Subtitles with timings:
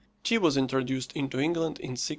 [0.23, 2.09] Tea was introduced into England in 1678.